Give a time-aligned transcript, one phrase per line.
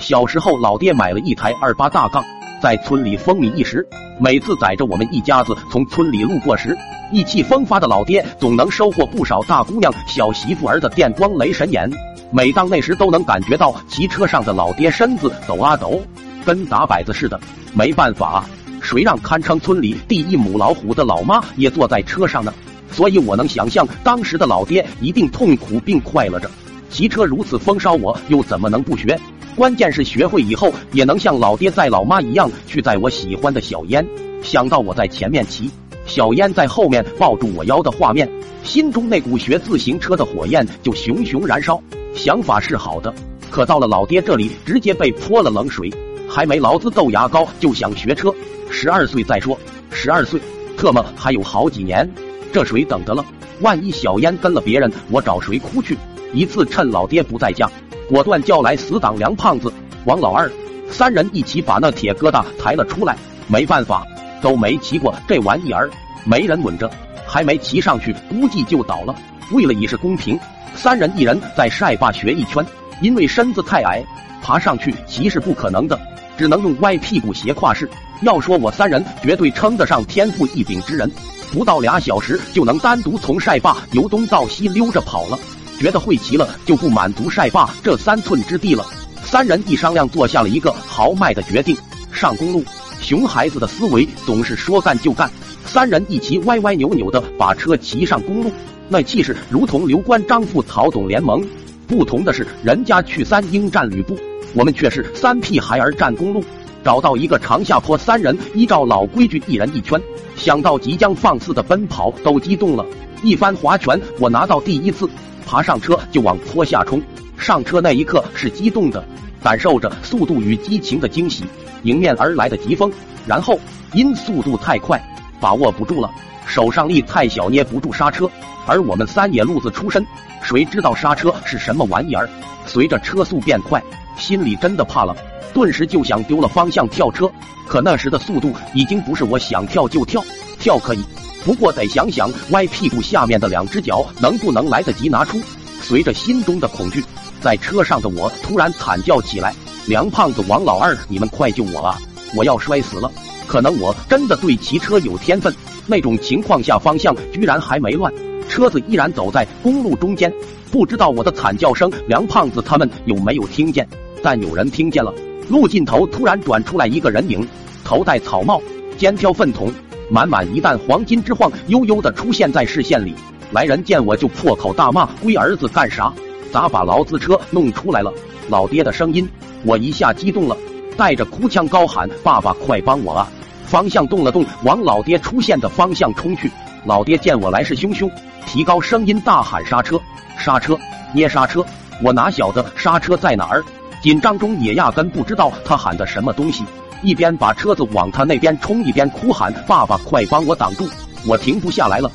[0.00, 2.24] 小时候，老爹买了一台二八大杠，
[2.60, 3.86] 在村里风靡一时。
[4.18, 6.76] 每次载着我们一家子从村里路过时，
[7.12, 11.90] 意气风发的老爹总能收获不少大姑娘、小媳妇儿的电光雷神眼。
[12.30, 16.02] 每当那时，都能感觉到骑车上的老爹身子抖啊抖，
[16.44, 17.38] 跟打摆子似的。
[17.74, 18.44] 没办法，
[18.80, 22.52] 谁让堪称村里第一母老虎的老妈也坐在车上呢？
[22.90, 26.50] 所以我能想象，当时的老爹一定痛苦并快乐着。
[26.90, 29.18] 骑车如此风骚，我又怎么能不学？
[29.60, 34.02] 关键是学会以后，也能像老爹载老妈一样去载我喜欢的小烟。
[34.42, 35.70] 想到我在前面骑，
[36.06, 38.26] 小烟在后面抱住我腰的画面，
[38.62, 41.78] 心中那股学自行车的火焰就熊熊燃烧。
[42.14, 43.14] 想法是好的，
[43.50, 45.92] 可到了老爹这里，直接被泼了冷水。
[46.26, 48.34] 还没老子豆芽高，就想学车？
[48.70, 49.58] 十二岁再说，
[49.90, 50.40] 十二岁，
[50.78, 52.10] 特么还有好几年，
[52.50, 53.22] 这谁等得了？
[53.60, 55.98] 万一小烟跟了别人，我找谁哭去？
[56.32, 57.70] 一次趁老爹不在家。
[58.10, 59.72] 果断叫来死党梁胖子、
[60.04, 60.50] 王老二
[60.90, 63.16] 三人一起把那铁疙瘩抬了出来。
[63.46, 64.04] 没办法，
[64.42, 65.88] 都没骑过这玩意儿，
[66.24, 66.90] 没人稳着，
[67.24, 69.14] 还没骑上去，估计就倒了。
[69.52, 70.36] 为了以示公平，
[70.74, 72.66] 三人一人在晒坝学一圈。
[73.00, 74.04] 因为身子太矮，
[74.42, 75.98] 爬上去骑是不可能的，
[76.36, 77.88] 只能用歪屁股斜跨式。
[78.22, 81.08] 要说我三人绝对称得上天赋异禀之人，
[81.52, 85.38] 不到俩小时就能单独从晒坝由东到西溜着跑了。
[85.80, 88.84] 觉得会骑了，就不满足晒坝这三寸之地了。
[89.24, 91.74] 三人一商量，做下了一个豪迈的决定：
[92.12, 92.62] 上公路。
[93.00, 95.30] 熊孩子的思维总是说干就干。
[95.64, 98.52] 三人一骑，歪歪扭扭的把车骑上公路，
[98.90, 101.42] 那气势如同刘关张富曹董联盟。
[101.86, 104.18] 不同的是，人家去三英战吕布，
[104.52, 106.44] 我们却是三屁孩儿战公路。
[106.82, 110.00] 找到一个长下坡，三人依照老规矩，一人一圈。
[110.36, 112.84] 想到即将放肆的奔跑，都激动了。
[113.22, 115.08] 一番划拳，我拿到第一次。
[115.46, 117.02] 爬上车就往坡下冲，
[117.36, 119.04] 上车那一刻是激动的，
[119.42, 121.44] 感受着速度与激情的惊喜，
[121.82, 122.90] 迎面而来的疾风，
[123.26, 123.58] 然后
[123.92, 125.02] 因速度太快，
[125.40, 126.08] 把握不住了，
[126.46, 128.30] 手上力太小捏不住刹车，
[128.64, 130.06] 而我们三野路子出身，
[130.40, 132.30] 谁知道刹车是什么玩意儿？
[132.64, 133.82] 随着车速变快，
[134.16, 135.16] 心里真的怕了，
[135.52, 137.30] 顿时就想丢了方向跳车，
[137.66, 140.22] 可那时的速度已经不是我想跳就跳，
[140.58, 141.04] 跳可以。
[141.44, 145.40] 不过得想想歪屁股下面的两只脚能不能来得及拿出。
[145.80, 147.02] 随着心中的恐惧，
[147.40, 149.54] 在车上的我突然惨叫起来
[149.88, 151.98] ：“梁胖子、王老二，你们快救我啊！
[152.36, 153.10] 我要摔死了！”
[153.48, 155.52] 可能我真的对骑车有天分，
[155.86, 158.12] 那种情况下方向居然还没乱，
[158.48, 160.32] 车子依然走在公路中间。
[160.70, 163.88] 不知道我的惨叫声，梁胖子他们有没有听见？
[164.22, 165.12] 但有人听见了。
[165.50, 167.44] 路尽头突然转出来一个人影，
[167.84, 168.62] 头戴草帽，
[168.96, 169.68] 肩挑粪桶。
[170.08, 173.12] 满满一担黄金之晃，悠悠的出现在视线里。
[173.50, 176.12] 来人见我就破口大骂：“龟儿子干啥？
[176.52, 178.12] 咋把劳资车弄出来了？”
[178.48, 179.28] 老爹的声音，
[179.64, 180.56] 我一下激动了，
[180.96, 183.28] 带着哭腔高喊：“爸爸，快帮我啊！”
[183.66, 186.48] 方向动了动，往老爹出现的方向冲去。
[186.84, 188.08] 老爹见我来势汹汹，
[188.46, 190.00] 提高声音大喊：“刹车！
[190.38, 190.78] 刹车！
[191.12, 191.64] 捏刹车！”
[192.02, 193.64] 我哪晓得刹车在哪儿？
[194.02, 196.64] 紧张中也压根不知道他喊的什么东西。
[197.02, 200.86] 一边把车子往他那边冲，一边哭喊：“爸爸，快帮我挡住！
[201.26, 202.10] 我停不下来了！”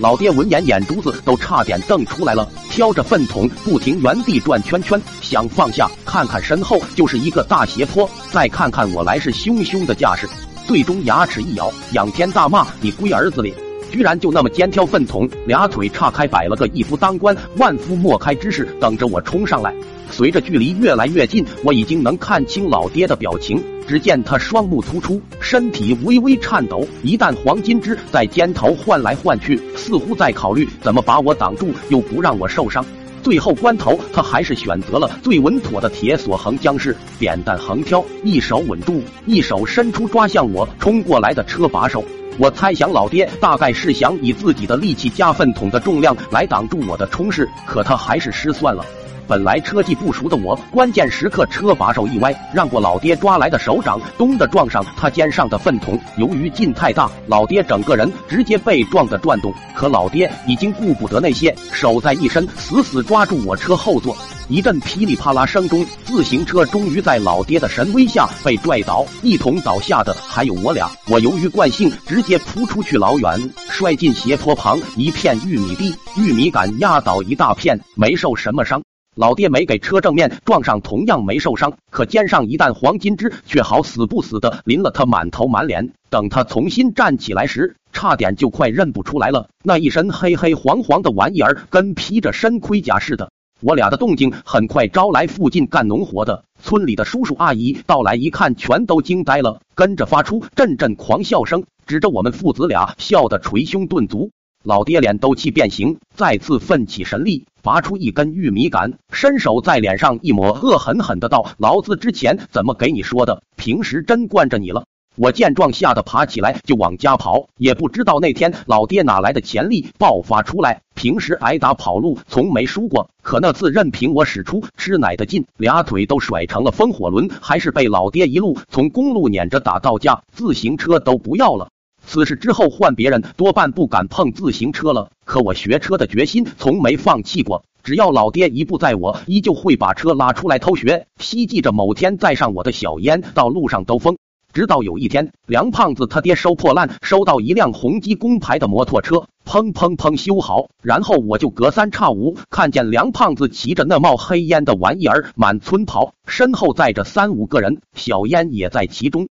[0.00, 10.26] 老爹闻言，眼珠子都差点瞪出来了，挑着粪桶不停原地转圈圈，想放下，看看身后就是一个大斜坡，再看看我来势汹汹的架势，
[10.66, 13.54] 最终牙齿一咬，仰天大骂：“你龟儿子哩！
[13.90, 19.74] 居然就那么肩挑粪桶，俩腿岔开，摆了个一夫当关，万夫莫开之势，等着我冲上来！”
[20.10, 23.62] 随着距离越来越近，我已经能看清老爹的表情。
[23.86, 32.84] 只见他双目突出，身体微微颤抖，一旦黄金枝在肩头换来换去，似乎在考虑怎么把我挡住，又不让我受伤。
[33.22, 42.04] 最后关头，他还是选择了最稳妥的铁索横江式扁担横挑，一手稳住，一手伸出抓向我冲过来的车把手。
[42.38, 48.84] 我猜想老爹大概是想以自己的力气加粪桶的重量来挡住我的冲势，可他还是失算了。
[49.28, 55.96] 本来车技不熟的我，关键时刻车把手一歪，让过老爹抓来的手掌，咚的撞上他肩上的粪桶。
[56.16, 59.54] 由于劲太大，老爹整个人直接被撞得转动。
[59.72, 64.16] 可老爹已经顾不得那些，手在一伸，死死抓住我车后座。
[64.50, 70.90] 一阵噼里啪啦声中，自行车终于在老爹的神威下被拽倒，一同倒下的还有我俩。
[71.06, 78.82] 我由于惯性，直接扑出去老远，摔进斜坡旁一片玉米地，玉米杆压倒一大片，没受什么伤。
[79.14, 85.92] 老爹没给车正面撞上，同样没受伤，可肩上一担黄金枝却好死不死的淋了他满头满脸。
[86.08, 93.30] 等他重新站起来时，差点就快认不出来了，那一身黑黑黄黄的玩意儿跟披着身盔甲似的。
[93.62, 104.30] 我俩的动静很快招来附近干农活的村里的叔叔阿姨到来，一看全都惊呆了，跟着发出阵阵狂笑声，指着我们父子俩笑得捶胸顿足。
[104.64, 113.42] 老爹脸都气变形，再次奋起神力，拔出一根玉米杆，伸手在脸上一抹，恶狠狠的道：“老子之前怎么给你说的？
[113.56, 114.84] 平时真惯着你了。”
[115.22, 120.80] 我见状，吓得爬起来就往家跑，也不知道那天老爹哪来的潜力爆发出来。
[120.94, 131.68] 平时挨打跑路从没输过，可那次任凭我使出吃奶的劲，俩腿都甩成了风火轮，还是被老爹一路从公路撵着打到家，自行车都不要了。
[132.06, 135.10] 此事之后，换别人多半不敢碰自行车了。
[135.26, 141.06] 可我学车的决心从没放弃过，只要老爹一步在我，依旧会把车拉出来偷学。
[141.18, 144.16] 希冀着某天再上我的小烟，到路上兜风。
[144.52, 159.28] 直到有一天，梁胖子他爹收破烂，收到一辆宏基工牌的摩托车，砰砰砰修好，然后我就隔三差五看见梁胖子骑着那冒黑烟的玩意儿满村跑，身后载着三五个人，小烟也在其中。